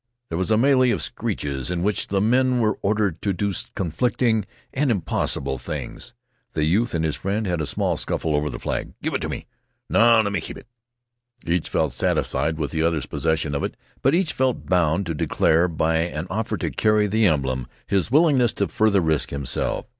There 0.29 0.37
was 0.39 0.49
a 0.49 0.55
melée 0.55 0.91
of 0.91 1.03
screeches, 1.03 1.69
in 1.69 1.83
which 1.83 2.07
the 2.07 2.19
men 2.21 2.59
were 2.59 2.79
ordered 2.81 3.21
to 3.21 3.33
do 3.33 3.53
conflicting 3.75 4.45
and 4.73 4.89
impossible 4.89 5.59
things. 5.59 6.15
The 6.53 6.63
youth 6.63 6.95
and 6.95 7.05
his 7.05 7.15
friend 7.15 7.45
had 7.45 7.61
a 7.61 7.67
small 7.67 7.97
scuffle 7.97 8.35
over 8.35 8.49
the 8.49 8.57
flag. 8.57 8.93
"Give 9.03 9.13
it 9.13 9.21
t' 9.21 9.27
me!" 9.27 9.45
"No, 9.91 10.19
let 10.21 10.33
me 10.33 10.41
keep 10.41 10.57
it!" 10.57 10.65
Each 11.45 11.69
felt 11.69 11.93
satisfied 11.93 12.57
with 12.57 12.71
the 12.71 12.81
other's 12.81 13.05
possession 13.05 13.53
of 13.53 13.63
it, 13.63 13.77
but 14.01 14.15
each 14.15 14.33
felt 14.33 14.65
bound 14.65 15.05
to 15.05 15.13
declare, 15.13 15.67
by 15.67 15.97
an 15.97 16.25
offer 16.31 16.57
to 16.57 16.71
carry 16.71 17.05
the 17.05 17.27
emblem, 17.27 17.67
his 17.85 18.09
willingness 18.09 18.53
to 18.53 18.69
further 18.69 19.01
risk 19.01 19.29
himself. 19.29 19.85